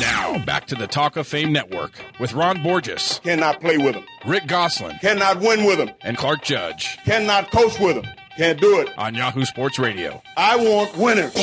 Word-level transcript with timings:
Now, 0.00 0.38
back 0.44 0.66
to 0.68 0.74
the 0.74 0.86
Talk 0.86 1.16
of 1.16 1.26
Fame 1.26 1.52
Network 1.52 1.92
with 2.18 2.32
Ron 2.32 2.62
Borges, 2.62 3.20
Cannot 3.22 3.60
play 3.60 3.76
with 3.76 3.94
him. 3.94 4.04
Rick 4.26 4.46
Gosselin, 4.46 4.98
Cannot 5.00 5.40
win 5.40 5.64
with 5.64 5.78
him. 5.78 5.90
and 6.02 6.16
Clark 6.16 6.42
Judge 6.42 6.96
Cannot 7.04 7.50
coach 7.50 7.78
with 7.78 7.96
him. 7.96 8.06
Can't 8.36 8.58
do 8.60 8.80
it. 8.80 8.88
on 8.96 9.14
Yahoo 9.14 9.44
Sports 9.44 9.78
Radio. 9.78 10.22
I 10.36 10.56
want 10.56 10.96
winners. 10.96 11.34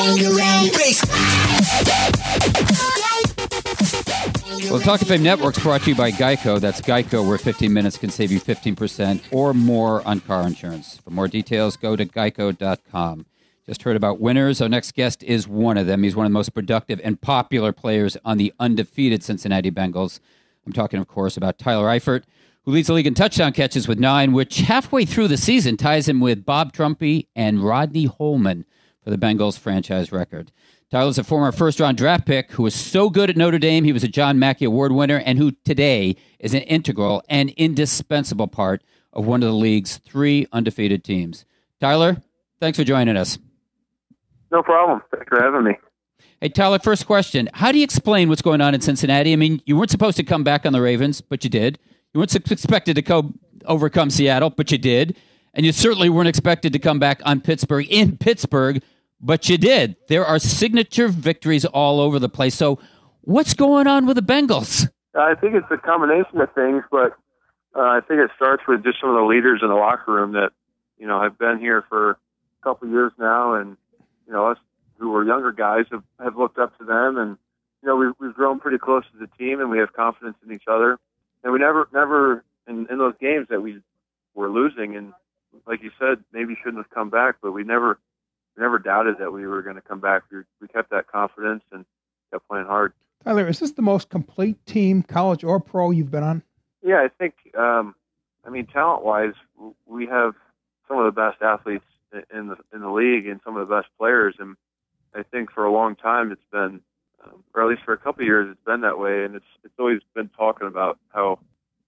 Well, 4.70 4.80
the 4.80 4.84
Talk 4.84 5.02
of 5.02 5.08
Fame 5.08 5.24
Network's 5.24 5.60
brought 5.60 5.82
to 5.84 5.90
you 5.92 5.96
by 5.96 6.12
Geico. 6.12 6.60
That's 6.60 6.82
Geico, 6.82 7.26
where 7.28 7.38
15 7.38 7.72
minutes 7.72 7.98
can 7.98 8.10
save 8.10 8.32
you 8.32 8.40
15% 8.42 9.22
or 9.32 9.54
more 9.54 10.06
on 10.08 10.20
car 10.22 10.46
insurance. 10.48 10.98
For 11.04 11.12
more 11.12 11.28
details, 11.28 11.78
go 11.78 11.96
to 11.96 12.06
geico.com. 12.06 13.26
Just 13.68 13.84
heard 13.84 13.98
about 13.98 14.22
winners. 14.22 14.62
Our 14.62 14.70
next 14.70 14.94
guest 14.94 15.24
is 15.24 15.46
one 15.46 15.78
of 15.78 15.88
them. 15.88 16.04
He's 16.04 16.16
one 16.16 16.26
of 16.26 16.32
the 16.32 16.34
most 16.34 16.54
productive 16.54 17.02
and 17.04 17.20
popular 17.20 17.74
players 17.74 18.16
on 18.24 18.38
the 18.38 18.54
undefeated 18.62 19.24
Cincinnati 19.24 19.72
Bengals. 19.72 20.22
I'm 20.66 20.72
talking, 20.72 21.02
of 21.02 21.08
course, 21.08 21.36
about 21.36 21.58
Tyler 21.58 21.88
Eifert, 21.88 22.24
who 22.64 22.72
leads 22.72 22.88
the 22.88 22.94
league 22.94 23.08
in 23.08 23.14
touchdown 23.14 23.52
catches 23.52 23.86
with 23.86 24.00
nine, 24.00 24.32
which 24.32 24.60
halfway 24.60 25.04
through 25.04 25.28
the 25.28 25.36
season 25.36 25.76
ties 25.76 26.08
him 26.08 26.22
with 26.22 26.46
Bob 26.46 26.72
Trumpy 26.72 27.28
and 27.36 27.62
Rodney 27.62 28.06
Holman 28.06 28.66
for 29.04 29.10
the 29.10 29.18
Bengals 29.18 29.60
franchise 29.60 30.14
record. 30.14 30.54
Tyler's 30.90 31.18
a 31.18 31.24
former 31.26 31.52
first 31.52 31.82
round 31.82 31.98
draft 31.98 32.26
pick 32.26 32.52
who 32.52 32.64
was 32.64 32.74
so 32.74 33.10
good 33.10 33.30
at 33.30 33.36
Notre 33.36 33.60
Dame, 33.60 33.84
he 33.84 33.92
was 33.92 34.06
a 34.06 34.08
John 34.08 34.40
Mackey 34.40 34.64
Award 34.64 34.94
winner, 34.94 35.18
and 35.26 35.38
who 35.38 35.52
today 35.66 36.16
is 36.40 36.54
an 36.54 36.62
integral 36.62 37.22
and 37.28 37.50
indispensable 37.52 38.48
part 38.48 38.82
of 39.12 39.26
one 39.26 39.44
of 39.44 39.50
the 39.50 39.56
league's 39.56 39.98
three 39.98 40.48
undefeated 40.54 41.04
teams. 41.04 41.44
Tyler, 41.82 42.22
thanks 42.62 42.78
for 42.78 42.86
joining 42.86 43.18
us. 43.18 43.38
No 44.52 44.64
problem. 44.64 45.02
Thanks 45.12 45.28
for 45.28 45.42
having 45.42 45.64
me. 45.64 45.78
Hey, 46.42 46.50
Tyler, 46.50 46.80
first 46.80 47.06
question. 47.06 47.50
How 47.54 47.72
do 47.72 47.80
you 47.80 47.84
explain 47.84 48.30
what's 48.30 48.42
going 48.42 48.62
on 48.62 48.76
in 48.76 48.82
Cincinnati? 48.82 49.34
I 49.34 49.36
mean, 49.36 49.62
you 49.66 49.76
weren't 49.76 49.90
supposed 49.90 50.18
to 50.18 50.24
come 50.24 50.44
back 50.44 50.66
on 50.66 50.74
the 50.74 50.82
Ravens, 50.82 51.20
but 51.22 51.44
you 51.44 51.50
did. 51.50 51.80
You 52.14 52.20
weren't 52.20 52.36
expected 52.52 52.96
to 52.96 53.02
co- 53.02 53.34
overcome 53.66 54.10
Seattle, 54.10 54.50
but 54.50 54.72
you 54.72 54.78
did. 54.78 55.18
And 55.54 55.66
you 55.66 55.72
certainly 55.72 56.10
weren't 56.10 56.28
expected 56.28 56.74
to 56.74 56.80
come 56.80 57.00
back 57.00 57.22
on 57.26 57.42
Pittsburgh 57.42 57.88
in 57.90 58.18
Pittsburgh, 58.18 58.84
but 59.20 59.50
you 59.50 59.58
did. 59.58 59.96
There 60.08 60.26
are 60.26 60.38
signature 60.38 61.08
victories 61.08 61.66
all 61.66 62.00
over 62.00 62.20
the 62.20 62.30
place. 62.30 62.54
So, 62.54 62.80
what's 63.22 63.56
going 63.56 63.88
on 63.88 64.06
with 64.06 64.16
the 64.18 64.22
Bengals? 64.22 64.88
I 65.16 65.34
think 65.34 65.56
it's 65.56 65.66
a 65.72 65.78
combination 65.78 66.40
of 66.40 66.54
things, 66.54 66.84
but 66.92 67.14
uh, 67.76 67.82
I 67.82 68.02
think 68.08 68.20
it 68.20 68.30
starts 68.36 68.64
with 68.68 68.84
just 68.84 69.00
some 69.02 69.10
of 69.10 69.16
the 69.16 69.26
leaders 69.26 69.62
in 69.64 69.70
the 69.70 69.76
locker 69.76 70.14
room 70.14 70.34
that 70.34 70.52
you 70.98 71.08
know 71.08 71.22
have 71.22 71.38
been 71.38 71.60
here 71.60 71.84
for 71.90 72.12
a 72.12 72.18
couple 72.64 72.88
years 72.90 73.12
now, 73.18 73.56
and 73.56 73.78
you 74.28 74.34
know 74.34 74.52
us 74.52 74.58
who 75.00 75.10
were 75.10 75.24
younger 75.24 75.52
guys 75.52 75.86
have, 75.92 76.04
have 76.22 76.38
looked 76.38 76.58
up 76.58 76.78
to 76.78 76.84
them, 76.84 77.18
and 77.18 77.38
you 77.82 77.88
know 77.88 77.96
we've, 77.96 78.14
we've 78.20 78.34
grown 78.34 78.60
pretty 78.60 78.78
close 78.78 79.04
as 79.16 79.22
a 79.22 79.38
team, 79.38 79.60
and 79.60 79.70
we 79.70 79.80
have 79.80 79.94
confidence 79.94 80.38
in 80.46 80.54
each 80.54 80.68
other, 80.68 81.00
and 81.44 81.54
we 81.54 81.60
never 81.60 81.88
never 81.94 82.44
in, 82.68 82.88
in 82.90 82.98
those 82.98 83.14
games 83.20 83.48
that 83.50 83.62
we 83.62 83.80
were 84.36 84.50
losing, 84.50 84.96
and 84.96 85.14
like 85.66 85.82
you 85.82 85.92
said, 86.00 86.24
maybe 86.34 86.56
shouldn't 86.64 86.84
have 86.84 86.90
come 86.90 87.10
back, 87.10 87.36
but 87.42 87.52
we 87.52 87.64
never 87.64 88.00
we 88.56 88.64
never 88.64 88.80
doubted 88.80 89.18
that 89.20 89.32
we 89.32 89.48
were 89.48 89.62
going 89.62 89.76
to 89.76 89.82
come 89.82 90.00
back. 90.00 90.24
We, 90.32 90.40
we 90.62 90.68
kept 90.68 90.90
that 90.92 91.08
confidence 91.08 91.64
and 91.72 91.86
kept 92.32 92.48
playing 92.48 92.66
hard. 92.66 92.94
Tyler, 93.24 93.48
is 93.48 93.60
this 93.60 93.72
the 93.72 93.82
most 93.82 94.10
complete 94.10 94.64
team, 94.66 95.04
college 95.04 95.44
or 95.44 95.60
pro, 95.60 95.92
you've 95.92 96.12
been 96.12 96.24
on? 96.24 96.44
Yeah, 96.84 96.98
I 96.98 97.10
think. 97.10 97.34
Um, 97.58 97.96
I 98.46 98.50
mean, 98.50 98.66
talent-wise, 98.68 99.34
we 99.86 100.06
have 100.08 100.34
some 100.88 101.00
of 101.00 101.06
the 101.06 101.12
best 101.12 101.42
athletes 101.42 101.84
in 102.34 102.48
the 102.48 102.58
in 102.74 102.82
the 102.82 102.90
league 102.90 103.28
and 103.28 103.40
some 103.44 103.58
of 103.58 103.68
the 103.68 103.76
best 103.76 103.88
players. 103.98 104.36
And 104.40 104.56
I 105.16 105.24
think 105.24 105.52
for 105.52 105.66
a 105.66 105.72
long 105.72 105.96
time, 105.96 106.32
it's 106.32 106.42
been, 106.52 106.82
um, 107.24 107.44
or 107.54 107.64
at 107.64 107.70
least 107.70 107.84
for 107.84 107.94
a 107.94 107.98
couple 107.98 108.22
of 108.22 108.28
years, 108.28 108.48
it's 108.52 108.66
been 108.66 108.82
that 108.82 109.00
way. 109.00 109.24
And 109.24 109.36
it's 109.36 109.46
it's 109.64 109.74
always 109.80 110.02
been 110.14 110.30
talking 110.30 110.68
about 110.68 111.00
how 111.10 111.40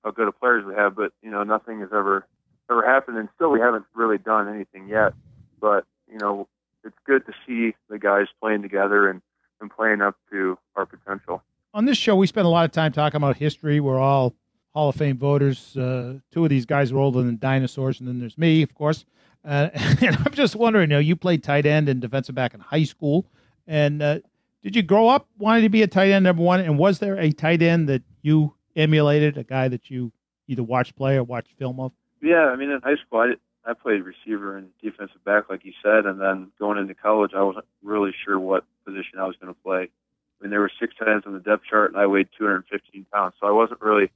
how 0.03 0.11
good 0.11 0.28
of 0.28 0.39
players 0.39 0.66
we 0.66 0.73
have, 0.76 0.95
but 0.95 1.11
you 1.22 1.30
know, 1.30 1.44
nothing 1.44 1.81
has 1.81 1.89
ever 1.94 2.26
ever 2.70 2.86
happened, 2.86 3.17
and 3.17 3.30
still 3.36 3.50
we 3.50 3.59
haven't 3.59 3.86
really 3.95 4.17
done 4.17 4.48
anything 4.48 4.88
yet. 4.88 5.14
But 5.60 5.86
you 6.11 6.17
know, 6.20 6.48
it's 6.83 6.98
good 7.05 7.26
to 7.26 7.33
see 7.45 7.76
the 7.89 7.99
guys 7.99 8.27
playing 8.42 8.61
together 8.61 9.10
and 9.10 9.21
and 9.61 9.70
playing 9.70 10.02
up 10.02 10.15
to 10.32 10.58
our 10.76 10.86
potential. 10.86 11.44
On 11.73 11.86
this 11.86 11.98
show, 11.98 12.15
we 12.15 12.27
spend 12.27 12.45
a 12.45 12.49
lot 12.49 12.65
of 12.65 12.71
time 12.71 12.92
talking 12.92 13.17
about 13.17 13.38
history. 13.38 13.80
We're 13.80 13.99
all 13.99 14.33
Hall 14.73 14.89
of 14.89 14.95
Fame 14.95 15.17
voters. 15.17 15.76
Uh, 15.76 16.20
two 16.32 16.44
of 16.44 16.49
these 16.49 16.65
guys 16.65 16.92
are 16.92 16.98
older 16.98 17.21
than 17.21 17.38
dinosaurs, 17.38 17.99
and 17.99 18.08
then 18.08 18.20
there's 18.20 18.38
me, 18.38 18.61
of 18.61 18.73
course. 18.73 19.05
Uh, 19.49 19.70
and 19.73 20.15
I'm 20.15 20.32
just 20.33 20.55
wondering, 20.55 20.92
you 20.92 20.95
know, 20.95 20.99
you 20.99 21.15
played 21.15 21.43
tight 21.43 21.65
end 21.65 21.89
and 21.89 21.99
defensive 21.99 22.36
back 22.36 22.54
in 22.54 22.60
high 22.60 22.83
school, 22.83 23.26
and 23.67 24.02
uh, 24.02 24.20
did 24.61 24.76
you 24.76 24.83
grow 24.83 25.08
up 25.10 25.27
wanting 25.39 25.64
to 25.64 25.70
be 25.70 25.82
a 25.82 25.87
tight 25.87 26.11
end 26.11 26.23
number 26.23 26.43
one? 26.43 26.60
And 26.60 26.77
was 26.77 26.99
there 26.99 27.17
a 27.17 27.32
tight 27.32 27.64
end 27.64 27.89
that 27.89 28.04
you 28.21 28.54
emulated, 28.76 29.38
a 29.38 29.43
guy 29.43 29.67
that 29.67 29.89
you 29.89 30.11
either 30.48 30.61
watched 30.61 30.95
play 30.95 31.15
or 31.15 31.23
watched 31.23 31.54
film 31.58 31.80
of? 31.80 31.92
Yeah, 32.21 32.45
I 32.45 32.55
mean, 32.55 32.70
in 32.70 32.80
high 32.82 32.98
school, 32.98 33.21
I, 33.21 33.70
I 33.70 33.73
played 33.73 34.04
receiver 34.04 34.55
and 34.55 34.70
defensive 34.83 35.23
back, 35.23 35.49
like 35.49 35.65
you 35.65 35.73
said, 35.82 36.05
and 36.05 36.21
then 36.21 36.52
going 36.59 36.77
into 36.77 36.93
college, 36.93 37.32
I 37.33 37.42
wasn't 37.42 37.65
really 37.82 38.11
sure 38.26 38.39
what 38.39 38.65
position 38.86 39.20
I 39.20 39.26
was 39.26 39.36
going 39.42 39.54
to 39.54 39.59
play. 39.61 39.89
I 39.89 40.43
mean, 40.43 40.52
there 40.52 40.59
were 40.59 40.71
six 40.80 40.93
tight 40.95 41.09
ends 41.09 41.26
on 41.26 41.33
the 41.33 41.39
depth 41.39 41.64
chart, 41.67 41.92
and 41.92 41.99
I 41.99 42.05
weighed 42.05 42.30
215 42.38 43.05
pounds, 43.11 43.33
so 43.39 43.48
I 43.48 43.52
wasn't 43.52 43.82
really 43.82 44.11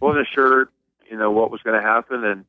wasn't 0.00 0.28
sure, 0.32 0.70
you 1.10 1.18
know, 1.18 1.30
what 1.30 1.50
was 1.50 1.60
going 1.60 1.78
to 1.78 1.86
happen, 1.86 2.24
and 2.24 2.44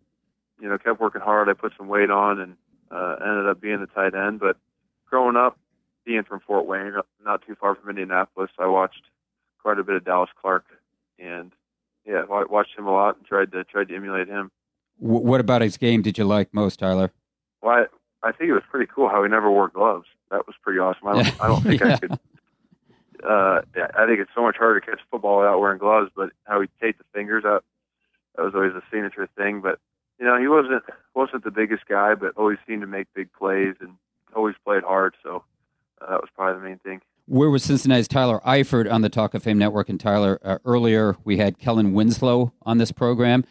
you 0.61 0.69
know, 0.69 0.77
kept 0.77 0.99
working 1.01 1.21
hard. 1.21 1.49
I 1.49 1.53
put 1.53 1.73
some 1.77 1.87
weight 1.87 2.09
on, 2.11 2.39
and 2.39 2.55
uh, 2.91 3.15
ended 3.21 3.47
up 3.47 3.59
being 3.59 3.79
the 3.79 3.87
tight 3.87 4.13
end. 4.15 4.39
But 4.39 4.57
growing 5.09 5.35
up, 5.35 5.57
being 6.05 6.23
from 6.23 6.39
Fort 6.39 6.65
Wayne, 6.65 6.93
not 7.25 7.45
too 7.45 7.55
far 7.55 7.75
from 7.75 7.89
Indianapolis, 7.89 8.51
I 8.59 8.67
watched 8.67 9.03
quite 9.61 9.79
a 9.79 9.83
bit 9.83 9.95
of 9.95 10.05
Dallas 10.05 10.29
Clark, 10.39 10.65
and 11.19 11.51
yeah, 12.05 12.23
I 12.31 12.43
watched 12.49 12.77
him 12.77 12.87
a 12.87 12.91
lot 12.91 13.17
and 13.17 13.25
tried 13.25 13.51
to 13.51 13.63
tried 13.63 13.89
to 13.89 13.95
emulate 13.95 14.27
him. 14.27 14.51
What 14.97 15.39
about 15.41 15.61
his 15.61 15.77
game 15.77 16.01
did 16.03 16.17
you 16.17 16.25
like 16.25 16.53
most, 16.53 16.77
Tyler? 16.79 17.11
Well, 17.61 17.85
I, 18.23 18.27
I 18.27 18.31
think 18.31 18.49
it 18.49 18.53
was 18.53 18.63
pretty 18.69 18.91
cool 18.93 19.09
how 19.09 19.23
he 19.23 19.29
never 19.29 19.49
wore 19.49 19.67
gloves. 19.67 20.05
That 20.29 20.45
was 20.45 20.55
pretty 20.61 20.79
awesome. 20.79 21.07
I 21.07 21.13
don't, 21.23 21.41
I 21.41 21.47
don't 21.47 21.61
think 21.63 21.81
Yeah. 21.81 21.93
I 21.95 21.97
could. 21.99 22.11
Uh, 23.23 23.61
yeah, 23.75 23.87
I 23.95 24.05
think 24.07 24.19
it's 24.19 24.31
so 24.33 24.41
much 24.41 24.57
harder 24.57 24.79
to 24.79 24.85
catch 24.85 24.99
football 25.11 25.39
without 25.39 25.59
wearing 25.59 25.77
gloves. 25.79 26.11
But 26.15 26.31
how 26.45 26.61
he 26.61 26.67
taped 26.79 26.99
the 26.99 27.05
fingers 27.13 27.43
up, 27.45 27.63
that 28.35 28.43
was 28.43 28.53
always 28.55 28.73
a 28.73 28.81
signature 28.91 29.27
thing. 29.35 29.61
But 29.61 29.71
you 29.71 29.75
know, 29.75 29.77
he 29.77 29.80
wasn't 30.61 30.83
wasn't 31.13 31.43
the 31.43 31.51
biggest 31.51 31.87
guy, 31.87 32.15
but 32.15 32.33
always 32.37 32.57
seemed 32.67 32.81
to 32.81 32.87
make 32.87 33.07
big 33.13 33.31
plays 33.33 33.75
and 33.79 33.95
always 34.35 34.55
played 34.63 34.83
hard. 34.83 35.15
So 35.23 35.43
uh, 36.01 36.09
that 36.09 36.21
was 36.21 36.29
probably 36.35 36.61
the 36.61 36.67
main 36.67 36.79
thing. 36.79 37.01
Where 37.27 37.49
was 37.49 37.63
Cincinnati's 37.63 38.07
Tyler 38.07 38.41
Eifert 38.45 38.91
on 38.91 39.01
the 39.01 39.09
Talk 39.09 39.33
of 39.33 39.43
Fame 39.43 39.57
Network? 39.57 39.89
And 39.89 39.99
Tyler, 39.99 40.39
uh, 40.43 40.57
earlier 40.65 41.15
we 41.23 41.37
had 41.37 41.59
Kellen 41.59 41.93
Winslow 41.93 42.53
on 42.63 42.77
this 42.77 42.91
program. 42.91 43.45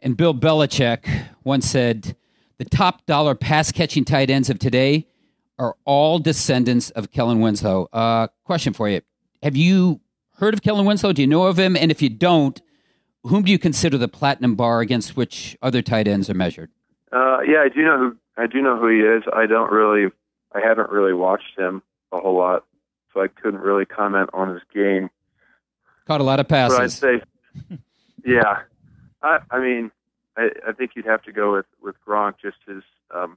And 0.00 0.16
Bill 0.16 0.34
Belichick 0.34 1.26
once 1.44 1.68
said 1.68 2.16
the 2.58 2.64
top 2.64 3.04
dollar 3.06 3.34
pass 3.34 3.70
catching 3.70 4.04
tight 4.04 4.30
ends 4.30 4.48
of 4.48 4.58
today 4.58 5.06
are 5.58 5.76
all 5.84 6.18
descendants 6.18 6.90
of 6.90 7.10
Kellen 7.12 7.40
Winslow. 7.40 7.88
Uh, 7.92 8.28
question 8.44 8.72
for 8.72 8.88
you 8.88 9.02
Have 9.42 9.56
you 9.56 10.00
heard 10.36 10.54
of 10.54 10.62
Kellen 10.62 10.86
Winslow? 10.86 11.12
Do 11.12 11.22
you 11.22 11.28
know 11.28 11.44
of 11.44 11.58
him? 11.58 11.76
And 11.76 11.90
if 11.90 12.00
you 12.00 12.08
don't, 12.08 12.60
whom 13.24 13.42
do 13.42 13.52
you 13.52 13.58
consider 13.58 13.98
the 13.98 14.08
platinum 14.08 14.54
bar 14.54 14.80
against 14.80 15.16
which 15.16 15.56
other 15.62 15.82
tight 15.82 16.08
ends 16.08 16.30
are 16.30 16.34
measured? 16.34 16.70
Uh, 17.12 17.40
yeah, 17.40 17.62
I 17.64 17.68
do 17.68 17.82
know 17.82 17.98
who 17.98 18.16
I 18.36 18.46
do 18.46 18.62
know 18.62 18.78
who 18.78 18.88
he 18.88 19.00
is. 19.00 19.24
I 19.32 19.46
don't 19.46 19.70
really, 19.70 20.10
I 20.54 20.60
haven't 20.60 20.90
really 20.90 21.12
watched 21.12 21.58
him 21.58 21.82
a 22.12 22.18
whole 22.18 22.36
lot, 22.36 22.64
so 23.12 23.20
I 23.20 23.28
couldn't 23.28 23.60
really 23.60 23.84
comment 23.84 24.30
on 24.32 24.52
his 24.52 24.62
game. 24.72 25.10
Caught 26.06 26.20
a 26.20 26.24
lot 26.24 26.40
of 26.40 26.48
But 26.48 26.70
I'd 26.72 26.78
passes. 26.78 26.94
say, 26.94 27.20
yeah, 28.24 28.60
I, 29.22 29.40
I 29.50 29.60
mean, 29.60 29.90
I, 30.36 30.50
I 30.66 30.72
think 30.72 30.92
you'd 30.94 31.06
have 31.06 31.22
to 31.24 31.32
go 31.32 31.52
with 31.52 31.66
with 31.82 31.96
Gronk 32.06 32.34
just 32.40 32.56
as 32.68 32.82
um, 33.14 33.36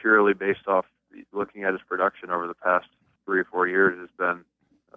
purely 0.00 0.34
based 0.34 0.66
off 0.66 0.84
looking 1.32 1.62
at 1.64 1.72
his 1.72 1.82
production 1.88 2.30
over 2.30 2.46
the 2.46 2.54
past 2.54 2.86
three 3.24 3.40
or 3.40 3.44
four 3.44 3.66
years 3.68 3.98
has 3.98 4.10
been 4.18 4.44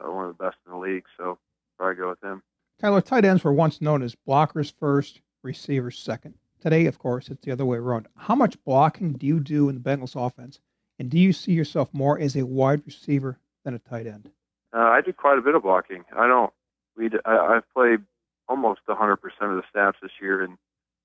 uh, 0.04 0.12
one 0.12 0.26
of 0.28 0.36
the 0.38 0.44
best 0.44 0.58
in 0.66 0.72
the 0.74 0.78
league. 0.78 1.06
So 1.16 1.38
probably 1.78 1.96
go 1.96 2.10
with 2.10 2.24
him. 2.24 2.42
Tyler, 2.80 3.02
tight 3.02 3.26
ends 3.26 3.44
were 3.44 3.54
once 3.54 3.82
known 3.82 4.04
as 4.04 4.16
blockers 4.28 4.72
first, 4.72 5.22
receivers 5.42 5.98
second. 5.98 6.36
Today, 6.62 6.86
of 6.86 7.00
course, 7.00 7.28
it's 7.30 7.44
the 7.44 7.52
other 7.52 7.66
way 7.66 7.78
around. 7.78 8.08
How 8.16 8.36
much 8.36 8.64
blocking 8.64 9.14
do 9.14 9.26
you 9.26 9.40
do 9.40 9.68
in 9.68 9.76
the 9.76 9.82
Bengals 9.82 10.16
offense? 10.16 10.60
And 11.00 11.10
do 11.10 11.18
you 11.18 11.34
see 11.34 11.54
yourself 11.54 11.92
more 11.92 12.20
as 12.20 12.36
a 12.36 12.46
wide 12.46 12.84
receiver 12.86 13.40
than 13.64 13.74
a 13.74 13.80
tight 13.80 14.06
end? 14.06 14.30
Uh, 14.74 14.80
I 14.80 15.02
do 15.02 15.12
quite 15.12 15.40
a 15.40 15.42
bit 15.42 15.56
of 15.56 15.64
blocking. 15.64 16.04
I 16.16 16.28
don't. 16.28 16.54
We. 16.96 17.10
I, 17.26 17.38
I've 17.38 17.74
played 17.74 18.02
almost 18.48 18.82
100% 18.88 19.14
of 19.14 19.20
the 19.42 19.64
snaps 19.72 19.98
this 20.02 20.12
year, 20.22 20.44
and 20.44 20.58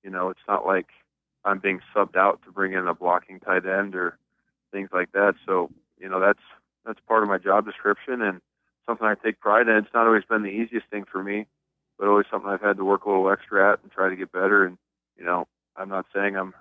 you 0.03 0.11
know, 0.11 0.29
it's 0.29 0.39
not 0.47 0.67
like 0.67 0.87
I'm 1.43 1.59
being 1.59 1.79
subbed 1.95 2.15
out 2.15 2.41
to 2.45 2.51
bring 2.51 2.73
in 2.73 2.87
a 2.87 2.93
blocking 2.93 3.39
tight 3.39 3.65
end 3.65 3.95
or 3.95 4.17
things 4.71 4.89
like 4.93 5.11
that. 5.13 5.35
So, 5.45 5.71
you 5.99 6.09
know, 6.09 6.19
that's 6.19 6.41
that's 6.85 6.99
part 7.07 7.23
of 7.23 7.29
my 7.29 7.37
job 7.37 7.65
description 7.65 8.21
and 8.21 8.41
something 8.85 9.07
I 9.07 9.15
take 9.15 9.39
pride 9.39 9.67
in. 9.67 9.75
It's 9.77 9.93
not 9.93 10.05
always 10.05 10.25
been 10.25 10.43
the 10.43 10.49
easiest 10.49 10.87
thing 10.89 11.05
for 11.09 11.23
me, 11.23 11.47
but 12.03 12.09
always 12.09 12.25
something 12.29 12.49
I've 12.49 12.59
had 12.59 12.75
to 12.75 12.83
work 12.83 13.05
a 13.05 13.09
little 13.09 13.31
extra 13.31 13.71
at 13.71 13.79
and 13.81 13.89
try 13.89 14.09
to 14.09 14.15
get 14.17 14.29
better. 14.29 14.65
And 14.65 14.77
you 15.17 15.23
know, 15.23 15.47
I'm 15.77 15.87
not 15.87 16.05
saying 16.13 16.35
I'm 16.35 16.53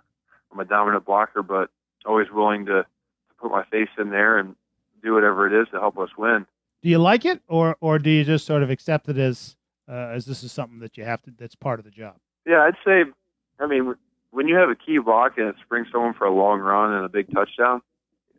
I'm 0.52 0.60
a 0.60 0.64
dominant 0.64 1.04
blocker, 1.04 1.42
but 1.42 1.68
always 2.06 2.28
willing 2.32 2.66
to, 2.66 2.82
to 2.82 3.34
put 3.40 3.50
my 3.50 3.64
face 3.64 3.88
in 3.98 4.10
there 4.10 4.38
and 4.38 4.54
do 5.02 5.14
whatever 5.14 5.48
it 5.48 5.60
is 5.60 5.66
to 5.72 5.80
help 5.80 5.98
us 5.98 6.10
win. 6.16 6.46
Do 6.80 6.88
you 6.88 6.98
like 6.98 7.24
it, 7.24 7.42
or 7.48 7.76
or 7.80 7.98
do 7.98 8.08
you 8.08 8.22
just 8.22 8.46
sort 8.46 8.62
of 8.62 8.70
accept 8.70 9.08
it 9.08 9.18
as 9.18 9.56
uh, 9.88 10.10
as 10.12 10.26
this 10.26 10.44
is 10.44 10.52
something 10.52 10.78
that 10.78 10.96
you 10.96 11.02
have 11.02 11.20
to 11.22 11.32
that's 11.36 11.56
part 11.56 11.80
of 11.80 11.84
the 11.84 11.90
job? 11.90 12.14
Yeah, 12.46 12.60
I'd 12.60 12.76
say. 12.84 13.10
I 13.58 13.66
mean, 13.66 13.96
when 14.30 14.46
you 14.46 14.54
have 14.54 14.70
a 14.70 14.76
key 14.76 14.98
block 14.98 15.38
and 15.38 15.48
it 15.48 15.56
springs 15.64 15.88
someone 15.90 16.14
for 16.14 16.24
a 16.24 16.32
long 16.32 16.60
run 16.60 16.92
and 16.92 17.04
a 17.04 17.08
big 17.08 17.34
touchdown, 17.34 17.82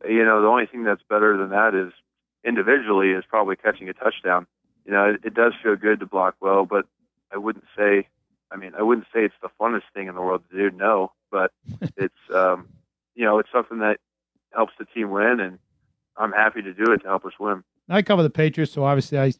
you 0.07 0.23
know 0.23 0.41
the 0.41 0.47
only 0.47 0.67
thing 0.67 0.85
that's 0.85 1.03
better 1.09 1.35
than 1.35 1.49
that 1.49 1.75
is 1.75 1.91
individually 2.45 3.09
is 3.11 3.25
probably 3.27 3.57
catching 3.57 3.89
a 3.89 3.93
touchdown. 3.93 4.47
You 4.85 4.93
know, 4.93 5.09
it, 5.11 5.21
it 5.23 5.33
does 5.33 5.53
feel 5.61 5.75
good 5.75 5.99
to 5.99 6.05
block 6.05 6.35
well, 6.41 6.65
but 6.65 6.85
I 7.31 7.37
wouldn't 7.37 7.65
say. 7.77 8.07
I 8.51 8.55
mean, 8.55 8.73
I 8.77 8.83
wouldn't 8.83 9.07
say 9.11 9.25
it's 9.25 9.33
the 9.41 9.49
funnest 9.59 9.83
thing 9.95 10.07
in 10.07 10.13
the 10.13 10.21
world 10.21 10.43
to 10.51 10.57
do. 10.57 10.75
No, 10.75 11.11
but 11.31 11.51
it's 11.97 12.13
um, 12.33 12.67
you 13.15 13.25
know, 13.25 13.39
it's 13.39 13.51
something 13.51 13.79
that 13.79 13.99
helps 14.53 14.73
the 14.77 14.85
team 14.85 15.11
win, 15.11 15.39
and 15.39 15.59
I'm 16.17 16.31
happy 16.31 16.61
to 16.61 16.73
do 16.73 16.91
it 16.91 16.99
to 16.99 17.07
help 17.07 17.25
us 17.25 17.33
win. 17.39 17.63
I 17.89 18.01
cover 18.01 18.23
the 18.23 18.29
Patriots, 18.29 18.71
so 18.71 18.83
obviously 18.83 19.19
I 19.19 19.33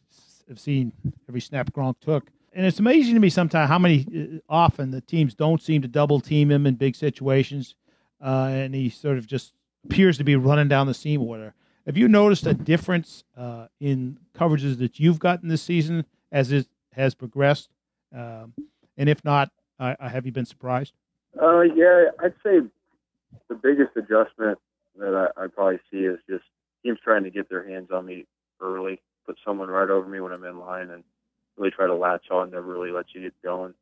have 0.47 0.59
seen 0.59 0.91
every 1.29 1.41
snap 1.41 1.71
Gronk 1.71 1.95
took. 2.01 2.29
And 2.55 2.65
it's 2.65 2.79
amazing 2.79 3.15
to 3.15 3.19
me 3.19 3.29
sometimes 3.29 3.67
how 3.67 3.79
many 3.79 4.05
uh, 4.15 4.53
often 4.53 4.91
the 4.91 5.01
teams 5.01 5.33
don't 5.33 5.61
seem 5.61 5.81
to 5.81 5.87
double 5.87 6.19
team 6.19 6.51
him 6.51 6.67
in 6.67 6.75
big 6.75 6.95
situations, 6.95 7.75
uh, 8.23 8.49
and 8.51 8.75
he 8.75 8.89
sort 8.89 9.17
of 9.17 9.25
just 9.25 9.53
appears 9.85 10.17
to 10.17 10.23
be 10.23 10.35
running 10.35 10.67
down 10.67 10.87
the 10.87 10.93
seam 10.93 11.21
or 11.21 11.27
whatever. 11.27 11.53
Have 11.85 11.97
you 11.97 12.07
noticed 12.07 12.45
a 12.45 12.53
difference 12.53 13.25
uh, 13.35 13.67
in 13.79 14.17
coverages 14.33 14.77
that 14.79 14.99
you've 14.99 15.19
gotten 15.19 15.49
this 15.49 15.61
season 15.61 16.05
as 16.31 16.51
it 16.51 16.67
has 16.93 17.13
progressed? 17.13 17.69
Um, 18.15 18.53
and 18.97 19.09
if 19.09 19.23
not, 19.25 19.51
uh, 19.79 19.95
have 19.99 20.25
you 20.25 20.31
been 20.31 20.45
surprised? 20.45 20.93
Uh, 21.41 21.61
yeah, 21.61 22.05
I'd 22.19 22.35
say 22.43 22.61
the 23.49 23.55
biggest 23.55 23.97
adjustment 23.97 24.59
that 24.97 25.29
I, 25.37 25.43
I 25.43 25.47
probably 25.47 25.79
see 25.91 25.99
is 25.99 26.19
just 26.29 26.45
teams 26.83 26.99
trying 27.03 27.23
to 27.25 27.29
get 27.29 27.49
their 27.49 27.67
hands 27.67 27.89
on 27.91 28.05
me 28.05 28.27
early, 28.61 29.01
put 29.25 29.37
someone 29.43 29.69
right 29.69 29.89
over 29.89 30.07
me 30.07 30.21
when 30.21 30.31
I'm 30.31 30.45
in 30.45 30.59
line, 30.59 30.89
and 30.89 31.03
really 31.57 31.71
try 31.71 31.87
to 31.87 31.95
latch 31.95 32.29
on, 32.31 32.51
never 32.51 32.61
really 32.65 32.91
let 32.91 33.07
you 33.13 33.21
get 33.23 33.33
going. 33.43 33.73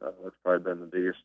Uh, 0.00 0.10
that's 0.22 0.36
probably 0.42 0.64
been 0.72 0.80
the 0.80 0.86
biggest 0.86 1.18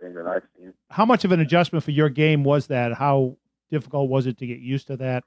thing 0.00 0.14
that 0.14 0.26
I've 0.26 0.42
seen. 0.56 0.72
How 0.90 1.04
much 1.04 1.24
of 1.24 1.32
an 1.32 1.40
adjustment 1.40 1.84
for 1.84 1.90
your 1.90 2.10
game 2.10 2.44
was 2.44 2.68
that? 2.68 2.92
How 2.94 3.36
difficult 3.70 4.08
was 4.08 4.26
it 4.26 4.38
to 4.38 4.46
get 4.46 4.60
used 4.60 4.86
to 4.86 4.96
that 4.98 5.24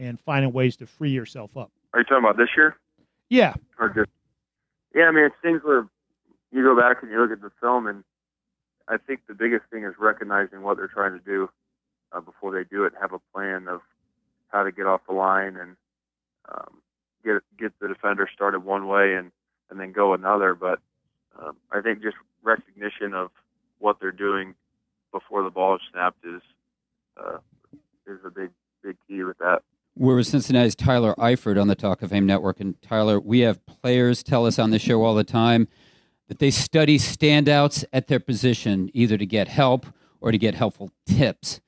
and 0.00 0.18
finding 0.20 0.52
ways 0.52 0.76
to 0.76 0.86
free 0.86 1.10
yourself 1.10 1.56
up? 1.56 1.70
Are 1.92 2.00
you 2.00 2.04
talking 2.04 2.24
about 2.24 2.36
this 2.36 2.48
year? 2.56 2.76
Yeah. 3.28 3.54
Or 3.78 3.88
just 3.88 4.10
yeah, 4.94 5.04
I 5.04 5.12
mean 5.12 5.24
it's 5.24 5.36
things 5.42 5.60
where 5.62 5.86
you 6.50 6.64
go 6.64 6.76
back 6.76 7.02
and 7.02 7.12
you 7.12 7.20
look 7.20 7.30
at 7.30 7.42
the 7.42 7.52
film 7.60 7.86
and 7.86 8.02
I 8.88 8.96
think 8.96 9.20
the 9.28 9.34
biggest 9.34 9.64
thing 9.70 9.84
is 9.84 9.94
recognizing 9.98 10.62
what 10.62 10.76
they're 10.76 10.88
trying 10.88 11.16
to 11.16 11.24
do 11.24 11.48
uh, 12.12 12.20
before 12.20 12.52
they 12.52 12.64
do 12.64 12.84
it. 12.84 12.92
Have 13.00 13.12
a 13.12 13.20
plan 13.32 13.68
of 13.68 13.82
how 14.48 14.64
to 14.64 14.72
get 14.72 14.86
off 14.86 15.02
the 15.06 15.14
line 15.14 15.56
and 15.56 15.76
um, 16.52 16.78
get 17.24 17.42
get 17.58 17.72
the 17.78 17.88
defender 17.88 18.28
started 18.32 18.64
one 18.64 18.88
way 18.88 19.14
and 19.14 19.30
and 19.70 19.78
then 19.78 19.92
go 19.92 20.14
another. 20.14 20.54
But 20.54 20.80
um, 21.40 21.56
I 21.70 21.80
think 21.80 22.02
just 22.02 22.16
recognition 22.42 23.14
of 23.14 23.30
what 23.78 23.98
they're 24.00 24.10
doing 24.10 24.54
before 25.12 25.42
the 25.42 25.50
ball 25.50 25.76
is 25.76 25.82
snapped 25.92 26.24
is 26.24 26.42
uh, 27.16 27.38
is 28.06 28.18
a 28.24 28.30
big 28.30 28.50
big 28.82 28.96
key 29.06 29.22
with 29.22 29.38
that. 29.38 29.62
We're 29.96 30.16
with 30.16 30.28
Cincinnati's 30.28 30.74
Tyler 30.74 31.14
Eifert 31.18 31.60
on 31.60 31.68
the 31.68 31.74
Talk 31.74 32.02
of 32.02 32.10
Fame 32.10 32.26
Network. 32.26 32.60
And 32.60 32.80
Tyler, 32.80 33.20
we 33.20 33.40
have 33.40 33.64
players 33.66 34.22
tell 34.22 34.46
us 34.46 34.58
on 34.58 34.70
the 34.70 34.78
show 34.78 35.02
all 35.02 35.14
the 35.14 35.24
time 35.24 35.68
that 36.28 36.38
they 36.38 36.50
study 36.50 36.96
standouts 36.96 37.84
at 37.92 38.06
their 38.06 38.20
position, 38.20 38.88
either 38.94 39.18
to 39.18 39.26
get 39.26 39.48
help 39.48 39.86
or 40.20 40.30
to 40.32 40.38
get 40.38 40.54
helpful 40.54 40.90
tips. 41.06 41.60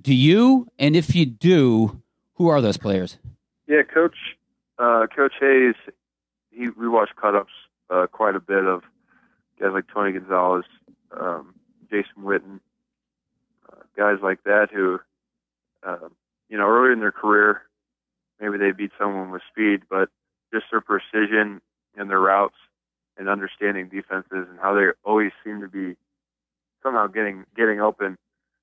Do 0.00 0.14
you? 0.14 0.66
And 0.78 0.96
if 0.96 1.14
you 1.14 1.24
do, 1.24 2.02
who 2.34 2.48
are 2.48 2.60
those 2.60 2.76
players? 2.76 3.18
Yeah, 3.66 3.82
Coach 3.82 4.16
uh, 4.78 5.06
Coach 5.14 5.34
Hayes. 5.40 5.74
He 6.50 6.68
we 6.70 6.88
watch 6.88 7.10
cut 7.20 7.34
uh, 7.90 8.06
quite 8.08 8.34
a 8.34 8.40
bit 8.40 8.64
of 8.64 8.82
guys 9.60 9.70
like 9.72 9.84
Tony 9.92 10.12
Gonzalez, 10.12 10.64
um, 11.18 11.54
Jason 11.90 12.22
Witten, 12.22 12.60
uh, 13.70 13.82
guys 13.96 14.18
like 14.22 14.42
that 14.44 14.68
who, 14.72 14.98
uh, 15.86 16.08
you 16.48 16.56
know, 16.56 16.66
earlier 16.66 16.92
in 16.92 17.00
their 17.00 17.12
career, 17.12 17.62
maybe 18.40 18.58
they 18.58 18.72
beat 18.72 18.92
someone 18.98 19.30
with 19.30 19.42
speed, 19.50 19.82
but 19.88 20.08
just 20.52 20.66
their 20.70 20.80
precision 20.80 21.60
and 21.96 22.10
their 22.10 22.20
routes 22.20 22.56
and 23.16 23.28
understanding 23.28 23.88
defenses 23.88 24.46
and 24.48 24.58
how 24.60 24.74
they 24.74 24.86
always 25.04 25.32
seem 25.44 25.60
to 25.60 25.68
be 25.68 25.96
somehow 26.82 27.06
getting 27.06 27.44
getting 27.56 27.80
open 27.80 28.16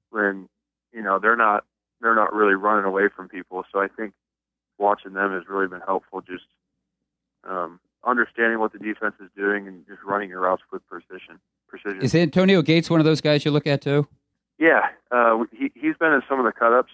when 0.10 0.48
you 0.94 1.02
know 1.02 1.20
they're 1.20 1.36
not 1.36 1.66
they're 2.02 2.16
not 2.16 2.34
really 2.34 2.56
running 2.56 2.86
away 2.86 3.10
from 3.14 3.28
people. 3.28 3.64
So 3.72 3.80
I 3.80 3.88
think 3.88 4.14
watching 4.78 5.14
them 5.14 5.32
has 5.32 5.44
really 5.50 5.68
been 5.68 5.82
helpful. 5.82 6.22
Just 6.22 6.46
um, 7.48 7.80
understanding 8.06 8.60
what 8.60 8.74
the 8.74 8.80
defense 8.80 9.16
is 9.22 9.30
doing 9.36 9.68
and 9.68 9.86
just 9.88 10.02
running 10.04 10.30
your 10.30 10.42
routes 10.42 10.64
with 10.72 10.86
precision. 10.88 11.40
Precision. 11.68 12.02
Is 12.02 12.16
Antonio 12.16 12.62
Gates 12.62 12.90
one 12.90 13.00
of 13.00 13.06
those 13.06 13.22
guys 13.22 13.44
you 13.44 13.52
look 13.52 13.68
at 13.68 13.82
too? 13.82 14.08
Yeah, 14.58 14.88
uh, 15.12 15.44
he 15.52 15.72
he's 15.76 15.98
been 15.98 16.14
in 16.14 16.22
some 16.30 16.40
of 16.40 16.46
the 16.46 16.54
cut-ups. 16.54 16.92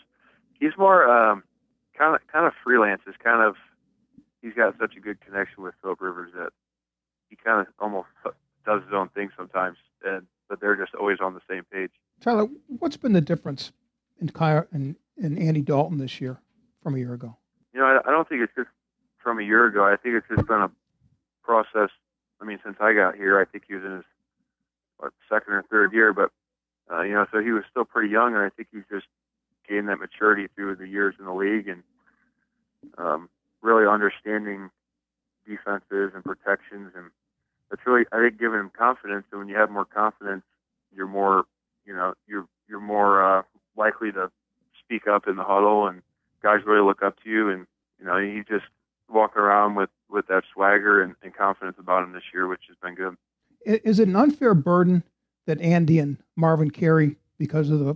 He's 0.59 0.71
more 0.77 1.07
um, 1.07 1.43
kind 2.01 2.15
of 2.15 2.21
kind 2.31 2.47
of 2.47 2.53
freelance. 2.63 3.01
Is 3.07 3.15
kind 3.23 3.47
of 3.47 3.55
he's 4.41 4.53
got 4.53 4.75
such 4.79 4.95
a 4.97 4.99
good 4.99 5.21
connection 5.21 5.63
with 5.63 5.75
Philip 5.81 6.01
Rivers 6.01 6.31
that 6.35 6.49
he 7.29 7.35
kind 7.35 7.61
of 7.61 7.67
almost 7.79 8.07
does 8.65 8.81
his 8.83 8.93
own 8.93 9.09
thing 9.09 9.29
sometimes, 9.37 9.77
and 10.03 10.25
but 10.49 10.59
they're 10.59 10.75
just 10.75 10.95
always 10.95 11.19
on 11.21 11.33
the 11.33 11.41
same 11.49 11.63
page. 11.71 11.91
Tyler, 12.19 12.47
what's 12.67 12.97
been 12.97 13.13
the 13.13 13.21
difference 13.21 13.71
in 14.19 14.29
Kyle 14.29 14.65
and, 14.71 14.95
and 15.17 15.39
Andy 15.39 15.61
Dalton 15.61 15.97
this 15.97 16.19
year 16.19 16.41
from 16.83 16.95
a 16.95 16.97
year 16.97 17.13
ago? 17.13 17.37
You 17.73 17.79
know, 17.79 17.85
I, 17.85 17.99
I 18.07 18.11
don't 18.11 18.27
think 18.27 18.41
it's 18.41 18.53
just 18.55 18.69
from 19.23 19.39
a 19.39 19.43
year 19.43 19.65
ago. 19.65 19.85
I 19.85 19.95
think 19.95 20.15
it's 20.15 20.27
just 20.27 20.47
been 20.47 20.61
a 20.61 20.71
process. 21.43 21.89
I 22.41 22.45
mean, 22.45 22.59
since 22.63 22.77
I 22.81 22.93
got 22.93 23.15
here, 23.15 23.39
I 23.39 23.45
think 23.45 23.63
he 23.67 23.75
was 23.75 23.83
in 23.83 23.95
his 23.97 24.03
what, 24.97 25.13
second 25.29 25.53
or 25.53 25.63
third 25.69 25.93
year, 25.93 26.13
but 26.13 26.31
uh, 26.91 27.03
you 27.03 27.13
know, 27.13 27.25
so 27.31 27.39
he 27.39 27.51
was 27.51 27.63
still 27.69 27.85
pretty 27.85 28.09
young, 28.09 28.35
and 28.35 28.43
I 28.43 28.49
think 28.49 28.67
he's 28.71 28.83
just 28.91 29.05
gained 29.67 29.87
that 29.87 29.99
maturity 29.99 30.47
through 30.55 30.75
the 30.75 30.87
years 30.87 31.15
in 31.17 31.25
the 31.25 31.33
league 31.33 31.67
and 31.67 31.83
um, 32.97 33.29
really 33.61 33.87
understanding 33.87 34.69
defenses 35.47 36.11
and 36.13 36.23
protections, 36.23 36.91
and 36.95 37.11
it's 37.71 37.81
really 37.85 38.05
I 38.11 38.19
think 38.19 38.39
giving 38.39 38.59
him 38.59 38.71
confidence. 38.77 39.25
And 39.31 39.39
when 39.39 39.49
you 39.49 39.55
have 39.55 39.69
more 39.69 39.85
confidence, 39.85 40.43
you're 40.95 41.07
more, 41.07 41.45
you 41.85 41.93
know, 41.93 42.13
you're 42.27 42.47
you're 42.67 42.81
more 42.81 43.23
uh, 43.23 43.43
likely 43.75 44.11
to 44.11 44.31
speak 44.83 45.07
up 45.07 45.27
in 45.27 45.35
the 45.35 45.43
huddle, 45.43 45.87
and 45.87 46.01
guys 46.41 46.61
really 46.65 46.85
look 46.85 47.01
up 47.01 47.21
to 47.23 47.29
you. 47.29 47.49
And 47.49 47.65
you 47.99 48.05
know, 48.05 48.17
he 48.17 48.43
just 48.49 48.65
walking 49.09 49.41
around 49.41 49.75
with 49.75 49.89
with 50.09 50.27
that 50.27 50.43
swagger 50.53 51.01
and, 51.01 51.15
and 51.23 51.35
confidence 51.35 51.77
about 51.79 52.03
him 52.03 52.13
this 52.13 52.23
year, 52.33 52.47
which 52.47 52.61
has 52.67 52.77
been 52.81 52.95
good. 52.95 53.17
Is 53.65 53.99
it 53.99 54.07
an 54.07 54.15
unfair 54.15 54.53
burden 54.53 55.03
that 55.45 55.61
Andy 55.61 55.99
and 55.99 56.17
Marvin 56.35 56.71
carry 56.71 57.17
because 57.37 57.69
of 57.69 57.79
the 57.79 57.95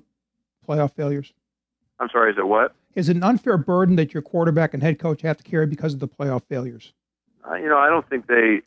playoff 0.68 0.94
failures? 0.94 1.34
I'm 2.00 2.10
sorry, 2.10 2.32
is 2.32 2.38
it 2.38 2.48
what? 2.48 2.76
Is 2.96 3.10
it 3.10 3.18
an 3.18 3.24
unfair 3.24 3.58
burden 3.58 3.98
that 3.98 4.14
your 4.14 4.24
quarterback 4.24 4.74
and 4.74 4.82
head 4.82 5.00
coach 5.00 5.22
have 5.22 5.38
to 5.38 5.44
carry 5.44 5.68
because 5.68 5.94
of 5.94 6.00
the 6.00 6.08
playoff 6.08 6.44
failures? 6.48 6.94
Uh, 7.48 7.56
you 7.56 7.68
know, 7.68 7.78
I 7.78 7.90
don't 7.90 8.08
think 8.10 8.28
they 8.28 8.62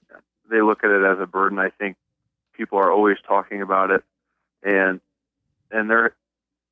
they 0.50 0.60
look 0.60 0.84
at 0.84 0.90
it 0.90 1.04
as 1.04 1.18
a 1.18 1.26
burden. 1.26 1.58
I 1.58 1.70
think 1.70 1.96
people 2.52 2.78
are 2.78 2.92
always 2.92 3.16
talking 3.26 3.62
about 3.62 3.90
it, 3.90 4.04
and 4.62 5.00
and 5.70 5.90
they're 5.90 6.14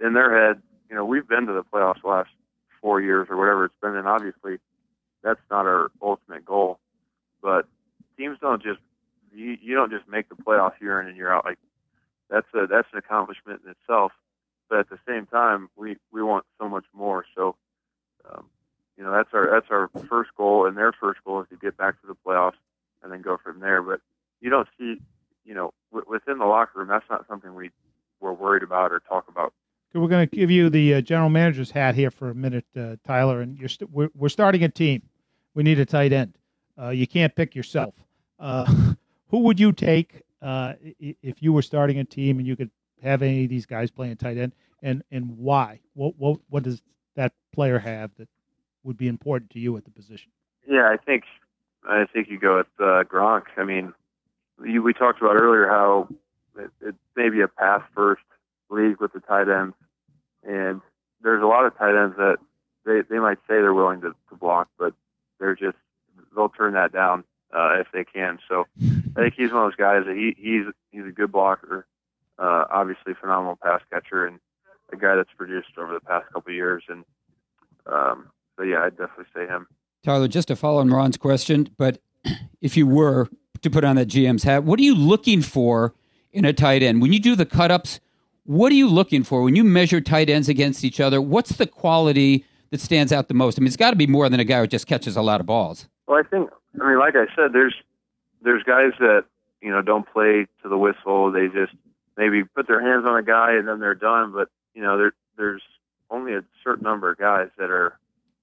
in 0.01 0.13
their 0.13 0.49
head, 0.49 0.63
you 0.91 0.95
know, 0.97 1.05
we've 1.05 1.27
been 1.27 1.47
to 1.47 1.53
the 1.53 1.65
playoffs 1.65 2.03
the 2.03 2.09
last 2.09 2.31
four 2.81 3.01
years 3.01 3.29
or 3.31 3.37
whatever 3.37 3.65
it's 3.65 3.75
been, 3.81 3.97
and 3.97 4.07
obviously 4.07 4.59
that's 5.23 5.41
not 5.51 5.67
our 5.67 5.91
ultimate 6.03 6.45
goal. 6.45 6.79
But 7.43 7.67
teams 8.19 8.39
don't 8.41 8.63
just 8.63 8.81
you, 9.35 9.57
you 9.61 9.75
don't 9.75 9.91
just 9.91 10.09
make 10.09 10.29
the 10.29 10.35
playoffs 10.35 10.81
year 10.81 11.01
in 11.01 11.09
and 11.09 11.17
year 11.17 11.33
out. 11.33 11.45
Like 11.45 11.59
that's 12.31 12.47
a 12.55 12.67
that's 12.67 12.89
an 12.93 12.99
accomplishment 12.99 13.63
in 13.65 13.71
itself. 13.71 14.13
But 14.69 14.81
at 14.81 14.91
the 14.91 14.99
same 15.07 15.27
time, 15.27 15.69
we 15.77 15.97
we 16.13 16.23
want 16.23 16.45
so 16.59 16.69
much 16.69 16.85
more. 16.93 17.25
So, 17.35 17.57
um, 18.31 18.47
you 18.97 19.05
know, 19.05 19.13
that's 19.13 19.31
our 19.33 19.51
that's 19.51 19.71
our 19.71 19.91
first 20.09 20.31
goal, 20.37 20.67
and 20.67 20.77
their 20.77 20.93
first 20.93 21.21
goal 21.25 21.43
is 21.43 21.49
to 21.51 21.57
get 21.57 21.77
back 21.77 22.01
to 22.01 22.07
the 22.07 22.17
playoffs 22.27 22.59
and 23.03 23.13
then 23.13 23.23
go 23.23 23.37
from 23.43 23.61
there. 23.61 23.83
But 23.83 24.01
you 24.41 24.51
don't 24.51 24.69
see, 24.79 25.01
you 25.45 25.55
know, 25.55 25.73
w- 25.93 26.11
within 26.11 26.39
the 26.39 26.47
locker 26.47 26.79
room, 26.81 26.89
that's 26.89 27.09
not 27.09 27.27
something 27.29 27.55
we 27.55 27.71
we're 28.21 28.33
worried 28.33 28.63
about 28.63 28.93
or 28.93 29.01
talk 29.01 29.29
about 29.29 29.53
we're 30.01 30.09
going 30.09 30.29
to 30.29 30.37
give 30.37 30.51
you 30.51 30.71
the 30.71 30.95
uh, 30.95 31.01
general 31.01 31.31
manager's 31.31 31.71
hat 31.71 31.95
here 31.95 32.11
for 32.11 32.31
a 32.31 32.35
minute, 32.35 32.67
uh, 32.77 32.97
Tyler. 33.05 33.41
And 33.41 33.59
you're 33.59 33.69
st- 33.69 33.91
we're, 33.91 34.11
we're 34.15 34.29
starting 34.29 34.65
a 34.65 34.69
team. 34.69 35.03
We 35.55 35.63
need 35.63 35.79
a 35.79 35.87
tight 35.87 36.13
end. 36.13 36.37
Uh, 36.81 36.91
you 36.91 37.07
can't 37.07 37.35
pick 37.35 37.55
yourself. 37.55 37.95
Uh, 38.39 38.67
who 39.29 39.41
would 39.41 39.59
you 39.59 39.73
take 39.73 40.23
uh, 40.43 40.75
if 41.01 41.43
you 41.43 41.53
were 41.53 41.63
starting 41.63 41.99
a 41.99 42.05
team 42.05 42.39
and 42.39 42.47
you 42.47 42.57
could 42.57 42.71
have 43.07 43.23
any 43.23 43.45
of 43.45 43.51
these 43.51 43.67
guys 43.67 43.91
playing 43.91 44.17
tight 44.17 44.37
end, 44.37 44.53
and 44.83 45.03
and 45.11 45.39
why? 45.39 45.81
What 45.95 46.15
what 46.19 46.41
what 46.49 46.63
does 46.63 46.83
that 47.15 47.33
player 47.53 47.79
have 47.79 48.11
that 48.19 48.29
would 48.83 48.97
be 48.97 49.09
important 49.09 49.51
to 49.51 49.59
you 49.59 49.77
at 49.77 49.85
the 49.85 49.91
position? 49.91 50.31
Yeah, 50.69 50.89
I 50.89 50.97
think 50.97 51.25
I 51.89 52.05
think 52.13 52.29
you 52.29 52.39
go 52.39 52.59
with 52.59 52.67
uh, 52.79 53.05
Gronk. 53.05 53.45
I 53.57 53.65
mean, 53.65 53.93
you, 54.65 54.83
we 54.83 54.93
talked 54.93 55.21
about 55.21 55.37
earlier 55.37 55.69
how 55.69 56.09
it, 56.59 56.71
it 56.81 56.95
may 57.17 57.29
be 57.29 57.41
a 57.41 57.49
pass 57.49 57.83
first 57.95 58.23
league 58.71 59.01
with 59.01 59.13
the 59.13 59.21
tight 59.21 59.49
ends. 59.49 59.75
And 60.43 60.81
there's 61.23 61.43
a 61.43 61.47
lot 61.47 61.67
of 61.67 61.77
tight 61.77 62.01
ends 62.01 62.17
that 62.17 62.39
they, 62.85 63.03
they 63.09 63.19
might 63.19 63.39
say 63.49 63.55
they're 63.55 63.75
willing 63.75 64.01
to, 64.03 64.15
to 64.31 64.37
block, 64.37 64.69
but 64.79 64.95
they're 65.39 65.57
just 65.57 65.77
they'll 66.35 66.49
turn 66.49 66.75
that 66.75 66.93
down 66.93 67.25
uh, 67.55 67.81
if 67.81 67.89
they 67.93 68.05
can. 68.05 68.39
So 68.49 68.67
I 69.17 69.21
think 69.21 69.35
he's 69.37 69.53
one 69.53 69.65
of 69.65 69.71
those 69.71 69.77
guys 69.77 70.05
that 70.07 70.17
he 70.17 70.35
he's 70.39 70.65
he's 70.91 71.07
a 71.07 71.13
good 71.13 71.33
blocker, 71.33 71.87
uh, 72.38 72.64
obviously 72.71 73.14
phenomenal 73.21 73.59
pass 73.62 73.81
catcher, 73.93 74.26
and 74.26 74.38
a 74.93 74.97
guy 74.97 75.16
that's 75.16 75.33
produced 75.37 75.78
over 75.78 75.93
the 75.93 76.00
past 76.00 76.26
couple 76.33 76.50
of 76.50 76.55
years. 76.55 76.85
And 76.88 77.05
um, 77.87 78.31
so 78.57 78.62
yeah, 78.62 78.83
I'd 78.83 78.97
definitely 78.97 79.26
say 79.35 79.47
him. 79.47 79.66
Tyler, 80.05 80.28
just 80.28 80.49
to 80.49 80.57
follow 80.57 80.81
on 80.81 80.90
Ron's 80.90 81.16
question, 81.16 81.69
but 81.76 81.99
if 82.61 82.76
you 82.76 82.87
were 82.87 83.28
to 83.62 83.71
put 83.71 83.85
on 83.85 83.97
that 83.97 84.09
GM's 84.09 84.45
hat, 84.45 84.64
what 84.64 84.78
are 84.78 84.83
you 84.83 84.95
looking 84.95 85.43
for 85.43 85.95
in 86.33 86.45
a 86.45 86.52
tight 86.52 86.83
end 86.83 87.02
when 87.02 87.12
you 87.12 87.19
do 87.19 87.35
the 87.35 87.47
cut 87.47 87.71
ups? 87.71 88.00
What 88.45 88.71
are 88.71 88.76
you 88.76 88.88
looking 88.88 89.25
for 89.25 89.43
when 89.43 89.57
you 89.57 89.64
measure 89.64 90.00
tight 90.00 90.31
ends 90.31 90.49
against 90.49 90.85
each 90.85 91.00
other? 91.00 91.21
What's 91.21 91.57
the 91.57 91.66
quality 91.66 92.45
that 92.71 92.81
stands 92.81 93.12
out 93.12 93.26
the 93.26 93.35
most? 93.35 93.59
I 93.59 93.61
mean, 93.61 93.66
it's 93.66 93.76
got 93.76 93.90
to 93.90 93.97
be 93.97 94.07
more 94.07 94.28
than 94.28 94.38
a 94.38 94.45
guy 94.45 94.61
who 94.61 94.69
just 94.69 94.87
catches 94.87 95.16
a 95.16 95.23
lot 95.23 95.40
of 95.40 95.47
balls. 95.47 95.88
Well, 96.07 96.19
I 96.19 96.23
think 96.23 96.50
I 96.81 96.88
mean, 96.88 96.99
like 96.99 97.14
I 97.16 97.26
said, 97.35 97.52
there's 97.52 97.75
there's 98.43 98.62
guys 98.62 98.93
that 99.00 99.25
you 99.61 99.71
know 99.71 99.83
don't 99.83 100.07
play 100.07 100.47
to 100.62 100.69
the 100.69 100.78
whistle. 100.78 101.33
They 101.33 101.49
just 101.49 101.73
maybe 102.17 102.45
put 102.45 102.67
their 102.67 102.81
hands 102.81 103.07
on 103.07 103.19
a 103.19 103.23
guy 103.23 103.53
and 103.53 103.69
then 103.69 103.81
they're 103.81 103.95
done. 103.95 104.33
But 104.33 104.49
you 104.75 104.83
know, 104.83 104.97
there 104.97 105.13
there's 105.37 105.63
only 106.11 106.35
a 106.35 106.45
certain 106.65 106.85
number 106.85 107.11
of 107.11 107.19
guys 107.19 107.49
that 107.59 107.71
are 107.71 107.99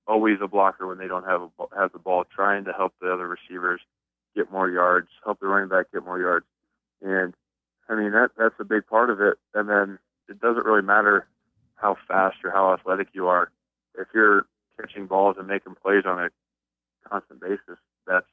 always 0.07 0.37
a 0.41 0.47
blocker 0.47 0.87
when 0.87 0.97
they 0.97 1.07
don't 1.07 1.25
have 1.25 1.41
a, 1.41 1.49
have 1.75 1.91
the 1.93 1.99
ball, 1.99 2.25
trying 2.25 2.65
to 2.65 2.73
help 2.73 2.93
the 3.01 3.11
other 3.11 3.27
receivers 3.27 3.81
get 4.35 4.51
more 4.51 4.69
yards, 4.69 5.07
help 5.23 5.39
the 5.39 5.47
running 5.47 5.69
back 5.69 5.91
get 5.93 6.03
more 6.03 6.19
yards. 6.19 6.45
And 7.01 7.33
I 7.89 7.95
mean 7.95 8.11
that 8.11 8.31
that's 8.37 8.55
a 8.59 8.65
big 8.65 8.87
part 8.87 9.09
of 9.09 9.21
it. 9.21 9.37
And 9.53 9.69
then 9.69 9.99
it 10.29 10.39
doesn't 10.39 10.65
really 10.65 10.81
matter 10.81 11.27
how 11.75 11.97
fast 12.07 12.37
or 12.43 12.51
how 12.51 12.73
athletic 12.73 13.09
you 13.13 13.27
are. 13.27 13.51
If 13.95 14.07
you're 14.13 14.45
catching 14.79 15.05
balls 15.05 15.35
and 15.37 15.47
making 15.47 15.75
plays 15.75 16.03
on 16.05 16.19
a 16.19 16.29
constant 17.07 17.41
basis, 17.41 17.77
that's 18.07 18.25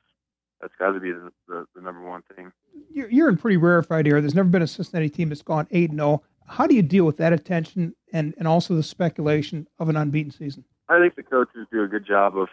that's 0.61 0.75
got 0.79 0.93
to 0.93 1.01
be 1.01 1.13
the, 1.13 1.31
the, 1.49 1.67
the, 1.75 1.81
number 1.81 2.03
one 2.03 2.23
thing. 2.35 2.53
You're, 2.91 3.11
you're 3.11 3.29
in 3.29 3.37
pretty 3.37 3.57
rarefied 3.57 4.07
air. 4.07 4.21
There's 4.21 4.35
never 4.35 4.49
been 4.49 4.63
a 4.63 4.67
Cincinnati 4.67 5.09
team 5.09 5.31
that's 5.31 5.43
gone 5.43 5.67
8 5.71 5.93
0. 5.93 6.23
How 6.47 6.67
do 6.67 6.75
you 6.75 6.83
deal 6.83 7.05
with 7.05 7.17
that 7.19 7.33
attention 7.33 7.95
and 8.13 8.35
and 8.37 8.49
also 8.49 8.75
the 8.75 8.83
speculation 8.83 9.69
of 9.79 9.89
an 9.89 9.97
unbeaten 9.97 10.33
season? 10.33 10.65
I 10.89 10.99
think 10.99 11.15
the 11.15 11.23
coaches 11.23 11.67
do 11.71 11.83
a 11.83 11.89
good 11.89 12.05
job 12.05 12.37
of 12.37 12.49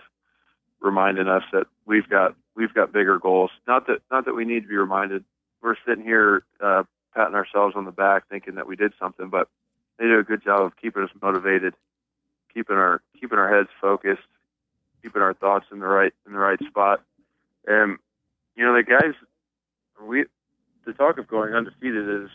reminding 0.80 1.28
us 1.28 1.44
that 1.52 1.66
we've 1.86 2.08
got 2.08 2.36
we've 2.56 2.74
got 2.74 2.94
bigger 2.94 3.18
goals. 3.18 3.52
Not 3.68 3.88
that 3.88 4.02
not 4.12 4.26
that 4.26 4.36
we 4.36 4.46
need 4.46 4.64
to 4.64 4.68
be 4.68 4.76
reminded. 4.76 5.24
We're 5.62 5.76
sitting 5.88 6.04
here 6.04 6.44
uh, 6.62 6.84
patting 7.16 7.34
ourselves 7.34 7.76
on 7.76 7.86
the 7.86 7.92
back, 7.92 8.30
thinking 8.30 8.56
that 8.56 8.68
we 8.68 8.76
did 8.76 8.94
something, 9.00 9.30
but 9.30 9.50
they 9.98 10.06
do 10.06 10.20
a 10.20 10.24
good 10.24 10.44
job 10.44 10.62
of 10.62 10.78
keeping 10.78 11.02
us 11.02 11.10
motivated, 11.20 11.74
keeping 12.54 12.76
our 12.76 13.02
keeping 13.20 13.40
our 13.40 13.54
heads 13.54 13.70
focused, 13.82 14.28
keeping 15.02 15.24
our 15.24 15.34
thoughts 15.34 15.66
in 15.72 15.80
the 15.80 15.88
right 15.88 16.14
in 16.26 16.34
the 16.34 16.40
right 16.40 16.60
spot. 16.68 17.02
And 17.68 17.98
you 18.56 18.66
know, 18.66 18.76
the 18.76 18.84
guys, 18.84 19.14
we 20.02 20.26
the 20.86 20.94
talk 20.94 21.18
of 21.18 21.28
going 21.28 21.54
undefeated 21.54 22.24
is 22.24 22.30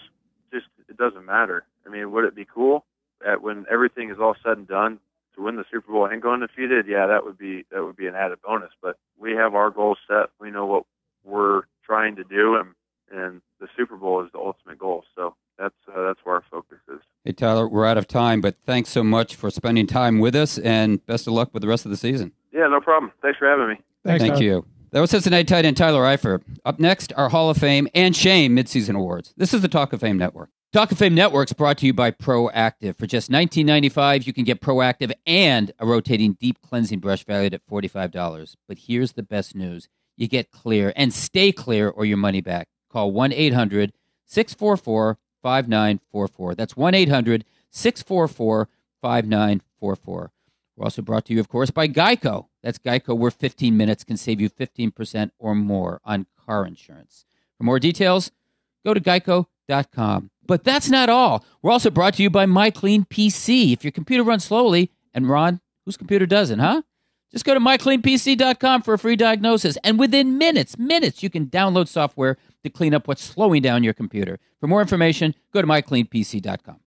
just 0.53 0.67
it 0.89 0.97
doesn't 0.97 1.25
matter. 1.25 1.65
I 1.87 1.91
mean, 1.91 2.13
would 2.13 2.25
it 2.25 2.37
be 2.37 2.45
cool 2.45 2.85
that 3.25 3.43
when 3.43 3.65
everything 3.71 4.11
is 4.11 4.19
all 4.21 4.37
said 4.45 4.59
and 4.59 4.69
done 4.69 5.01
to 5.35 5.43
win 5.43 5.57
the 5.57 5.65
Super 5.73 5.91
Bowl 5.91 6.07
and 6.07 6.23
go 6.23 6.33
undefeated? 6.33 6.87
Yeah, 6.87 7.07
that 7.07 7.25
would 7.25 7.39
be 7.39 7.65
that 7.73 7.83
would 7.83 7.97
be 7.97 8.07
an 8.07 8.15
added 8.15 8.39
bonus. 8.43 8.71
But 8.81 8.99
we 9.19 9.33
have 9.33 9.55
our 9.55 9.71
goals 9.71 9.99
set. 10.07 10.27
We 10.39 10.51
know 10.51 10.67
what 10.67 10.85
we're 11.25 11.63
trying 11.85 12.15
to 12.17 12.25
do, 12.25 12.57
and 12.57 12.75
and 13.11 13.41
the 13.59 13.69
Super 13.77 13.97
Bowl 13.97 14.23
is 14.23 14.31
the 14.33 14.39
ultimate 14.39 14.79
goal. 14.79 15.05
So 15.17 15.35
that's 15.59 15.75
uh, 15.89 16.03
that's 16.03 16.21
where 16.25 16.37
our 16.37 16.45
focus 16.51 16.79
is. 16.93 17.01
Hey 17.25 17.33
Tyler, 17.33 17.69
we're 17.69 17.87
out 17.87 17.99
of 17.99 18.07
time, 18.07 18.41
but 18.41 18.57
thanks 18.67 18.91
so 18.91 19.03
much 19.03 19.35
for 19.35 19.51
spending 19.51 19.87
time 19.87 20.19
with 20.19 20.37
us, 20.37 20.59
and 20.59 21.05
best 21.07 21.27
of 21.27 21.33
luck 21.33 21.51
with 21.53 21.63
the 21.63 21.69
rest 21.69 21.87
of 21.87 21.91
the 21.91 21.97
season. 21.97 22.33
Yeah, 22.53 22.67
no 22.67 22.81
problem. 22.81 23.13
Thanks 23.23 23.39
for 23.39 23.49
having 23.49 23.69
me. 23.69 23.81
Thanks, 24.05 24.23
Thank 24.23 24.35
Tyler. 24.35 24.45
you. 24.45 24.67
That 24.93 25.01
was 25.01 25.09
Cincinnati 25.09 25.45
tight 25.45 25.65
end 25.65 25.79
Tyler 25.79 26.03
Eifert. 26.03 26.43
Up 26.67 26.79
next, 26.79 27.15
our 27.17 27.31
Hall 27.31 27.49
of 27.49 27.57
Fame 27.57 27.89
and 27.95 28.15
Shame 28.15 28.55
midseason 28.55 28.95
awards. 28.95 29.33
This 29.39 29.55
is 29.55 29.63
the 29.63 29.69
Talk 29.69 29.95
of 29.95 30.01
Fame 30.01 30.19
Network. 30.19 30.51
Talk 30.71 30.93
of 30.93 30.99
Fame 30.99 31.15
Network 31.15 31.49
is 31.49 31.55
brought 31.55 31.79
to 31.79 31.87
you 31.87 31.95
by 31.95 32.11
Proactiv. 32.11 32.97
For 32.97 33.07
just 33.07 33.31
$19.95, 33.31 34.27
you 34.27 34.35
can 34.35 34.45
get 34.45 34.61
Proactiv 34.61 35.11
and 35.27 35.73
a 35.79 35.87
rotating 35.87 36.35
deep 36.35 36.61
cleansing 36.61 36.99
brush 36.99 37.25
valued 37.25 37.55
at 37.55 37.67
$45. 37.67 38.57
But 38.69 38.81
here's 38.81 39.13
the 39.13 39.23
best 39.23 39.57
news 39.57 39.89
you 40.19 40.29
get 40.29 40.51
clear 40.51 40.93
and 40.95 41.15
stay 41.15 41.53
clear 41.53 41.89
or 41.89 42.05
your 42.05 42.19
money 42.19 42.43
back. 42.43 42.69
Call 42.91 43.13
1 43.13 43.33
800 43.33 43.95
644 44.27 45.17
5944. 45.43 46.55
That's 46.55 46.77
1 46.77 46.95
800 46.95 47.47
644 47.71 48.69
5944. 49.01 50.33
We're 50.77 50.85
also 50.85 51.03
brought 51.03 51.27
to 51.27 51.35
you, 51.35 51.41
of 51.41 51.49
course, 51.49 51.71
by 51.71 51.89
Geico. 51.89 52.47
That's 52.63 52.79
Geico, 52.79 53.17
where 53.17 53.31
15 53.31 53.77
minutes 53.77 54.05
can 54.05 54.17
save 54.17 54.41
you 54.41 54.49
15% 54.49 55.31
or 55.39 55.55
more 55.55 56.01
on 56.05 56.27
car 56.47 56.67
insurance. 56.67 57.25
For 57.59 57.65
more 57.65 57.79
details, 57.79 58.31
go 58.85 58.95
to 58.95 59.01
geico.com. 59.01 60.31
But 60.45 60.65
that's 60.65 60.89
not 60.89 61.09
all. 61.09 61.45
We're 61.61 61.71
also 61.71 61.91
brought 61.91 62.15
to 62.15 62.23
you 62.23 62.31
by 62.31 62.47
MyCleanPC. 62.47 63.73
If 63.73 63.85
your 63.85 63.93
computer 63.93 64.25
runs 64.25 64.45
slowly, 64.45 64.91
and 65.15 65.29
Ron, 65.29 65.61
whose 65.85 65.97
computer 65.97 66.27
doesn't, 66.27 66.59
huh? 66.59 66.83
Just 67.31 67.45
go 67.45 67.55
to 67.55 67.61
mycleanpc.com 67.61 68.83
for 68.83 68.95
a 68.95 68.99
free 68.99 69.17
diagnosis. 69.17 69.79
And 69.83 69.99
within 69.99 70.37
minutes, 70.37 70.79
minutes, 70.79 71.23
you 71.23 71.31
can 71.31 71.47
download 71.47 71.89
software 71.89 72.37
to 72.63 72.71
clean 72.71 72.93
up 72.93 73.09
what's 73.09 73.23
slowing 73.23 73.63
down 73.63 73.83
your 73.83 73.95
computer. 73.95 74.39
For 74.61 74.67
more 74.67 74.83
information, 74.83 75.35
go 75.53 75.63
to 75.63 75.67
mycleanpc.com. 75.67 76.81